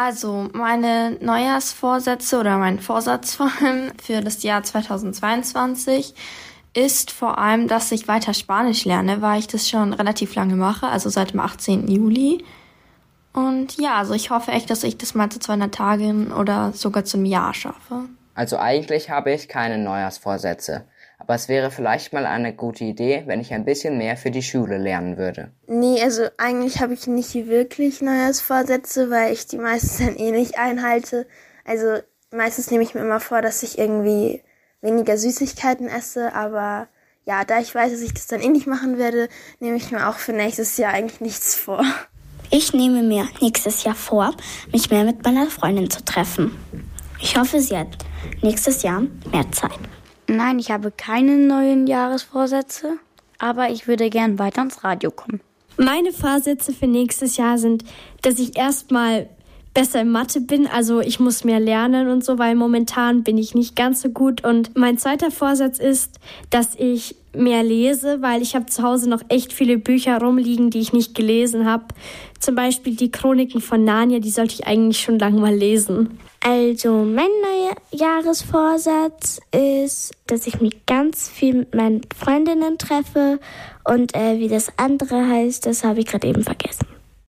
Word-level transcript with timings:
Also 0.00 0.48
meine 0.52 1.16
Neujahrsvorsätze 1.20 2.38
oder 2.38 2.56
mein 2.56 2.78
Vorsatz 2.78 3.34
vor 3.34 3.50
allem 3.60 3.90
für 4.00 4.20
das 4.20 4.44
Jahr 4.44 4.62
2022 4.62 6.14
ist 6.72 7.10
vor 7.10 7.38
allem, 7.38 7.66
dass 7.66 7.90
ich 7.90 8.06
weiter 8.06 8.32
Spanisch 8.32 8.84
lerne, 8.84 9.22
weil 9.22 9.40
ich 9.40 9.48
das 9.48 9.68
schon 9.68 9.92
relativ 9.92 10.36
lange 10.36 10.54
mache, 10.54 10.86
also 10.86 11.08
seit 11.08 11.32
dem 11.32 11.40
18. 11.40 11.88
Juli. 11.88 12.44
Und 13.32 13.76
ja, 13.80 13.96
also 13.96 14.14
ich 14.14 14.30
hoffe 14.30 14.52
echt, 14.52 14.70
dass 14.70 14.84
ich 14.84 14.98
das 14.98 15.16
mal 15.16 15.30
zu 15.30 15.40
200 15.40 15.74
Tagen 15.74 16.30
oder 16.30 16.72
sogar 16.74 17.04
zum 17.04 17.24
Jahr 17.24 17.52
schaffe. 17.52 18.04
Also 18.36 18.56
eigentlich 18.56 19.10
habe 19.10 19.32
ich 19.32 19.48
keine 19.48 19.78
Neujahrsvorsätze. 19.78 20.84
Aber 21.28 21.34
es 21.34 21.50
wäre 21.50 21.70
vielleicht 21.70 22.14
mal 22.14 22.24
eine 22.24 22.54
gute 22.54 22.84
Idee, 22.84 23.24
wenn 23.26 23.38
ich 23.38 23.52
ein 23.52 23.66
bisschen 23.66 23.98
mehr 23.98 24.16
für 24.16 24.30
die 24.30 24.42
Schule 24.42 24.78
lernen 24.78 25.18
würde. 25.18 25.50
Nee, 25.66 26.02
also 26.02 26.22
eigentlich 26.38 26.80
habe 26.80 26.94
ich 26.94 27.06
nicht 27.06 27.34
wirklich 27.34 28.00
Neujahrsvorsätze, 28.00 29.10
weil 29.10 29.34
ich 29.34 29.46
die 29.46 29.58
meistens 29.58 29.98
dann 29.98 30.16
eh 30.16 30.30
nicht 30.30 30.58
einhalte. 30.58 31.26
Also 31.66 31.98
meistens 32.30 32.70
nehme 32.70 32.82
ich 32.82 32.94
mir 32.94 33.02
immer 33.02 33.20
vor, 33.20 33.42
dass 33.42 33.62
ich 33.62 33.78
irgendwie 33.78 34.42
weniger 34.80 35.18
Süßigkeiten 35.18 35.86
esse, 35.86 36.34
aber 36.34 36.88
ja, 37.26 37.44
da 37.44 37.60
ich 37.60 37.74
weiß, 37.74 37.92
dass 37.92 38.00
ich 38.00 38.14
das 38.14 38.26
dann 38.26 38.40
eh 38.40 38.48
nicht 38.48 38.66
machen 38.66 38.96
werde, 38.96 39.28
nehme 39.60 39.76
ich 39.76 39.90
mir 39.90 40.08
auch 40.08 40.16
für 40.16 40.32
nächstes 40.32 40.78
Jahr 40.78 40.94
eigentlich 40.94 41.20
nichts 41.20 41.54
vor. 41.54 41.84
Ich 42.48 42.72
nehme 42.72 43.02
mir 43.02 43.28
nächstes 43.42 43.84
Jahr 43.84 43.94
vor, 43.94 44.34
mich 44.72 44.90
mehr 44.90 45.04
mit 45.04 45.22
meiner 45.22 45.50
Freundin 45.50 45.90
zu 45.90 46.02
treffen. 46.02 46.56
Ich 47.20 47.36
hoffe, 47.36 47.60
sie 47.60 47.76
hat 47.76 47.98
nächstes 48.40 48.82
Jahr 48.82 49.02
mehr 49.30 49.52
Zeit. 49.52 49.78
Nein, 50.28 50.58
ich 50.58 50.70
habe 50.70 50.90
keine 50.90 51.36
neuen 51.38 51.86
Jahresvorsätze, 51.86 52.98
aber 53.38 53.70
ich 53.70 53.88
würde 53.88 54.10
gern 54.10 54.38
weiter 54.38 54.62
ins 54.62 54.84
Radio 54.84 55.10
kommen. 55.10 55.40
Meine 55.78 56.12
Vorsätze 56.12 56.72
für 56.72 56.86
nächstes 56.86 57.38
Jahr 57.38 57.56
sind, 57.56 57.84
dass 58.22 58.38
ich 58.38 58.56
erstmal 58.56 59.28
besser 59.72 60.02
in 60.02 60.10
Mathe 60.10 60.40
bin. 60.40 60.66
Also 60.66 61.00
ich 61.00 61.18
muss 61.18 61.44
mehr 61.44 61.60
lernen 61.60 62.08
und 62.08 62.24
so, 62.24 62.38
weil 62.38 62.56
momentan 62.56 63.22
bin 63.22 63.38
ich 63.38 63.54
nicht 63.54 63.74
ganz 63.74 64.02
so 64.02 64.10
gut. 64.10 64.44
Und 64.44 64.76
mein 64.76 64.98
zweiter 64.98 65.30
Vorsatz 65.30 65.78
ist, 65.78 66.18
dass 66.50 66.74
ich 66.74 67.16
mehr 67.38 67.62
lese, 67.62 68.20
weil 68.20 68.42
ich 68.42 68.54
habe 68.54 68.66
zu 68.66 68.82
Hause 68.82 69.08
noch 69.08 69.22
echt 69.28 69.52
viele 69.52 69.78
Bücher 69.78 70.20
rumliegen, 70.20 70.70
die 70.70 70.80
ich 70.80 70.92
nicht 70.92 71.14
gelesen 71.14 71.64
habe. 71.64 71.84
Zum 72.38 72.54
Beispiel 72.54 72.94
die 72.94 73.10
Chroniken 73.10 73.60
von 73.60 73.84
Narnia, 73.84 74.18
die 74.18 74.30
sollte 74.30 74.54
ich 74.54 74.66
eigentlich 74.66 75.00
schon 75.00 75.18
lange 75.18 75.40
mal 75.40 75.54
lesen. 75.54 76.18
Also 76.40 77.04
mein 77.04 77.30
neuer 77.42 77.74
Jahresvorsatz 77.90 79.40
ist, 79.52 80.12
dass 80.26 80.46
ich 80.46 80.60
mich 80.60 80.86
ganz 80.86 81.28
viel 81.28 81.54
mit 81.54 81.74
meinen 81.74 82.00
Freundinnen 82.16 82.78
treffe 82.78 83.40
und 83.84 84.14
äh, 84.14 84.38
wie 84.38 84.48
das 84.48 84.72
andere 84.76 85.26
heißt, 85.26 85.66
das 85.66 85.82
habe 85.82 86.00
ich 86.00 86.06
gerade 86.06 86.28
eben 86.28 86.44
vergessen. 86.44 86.97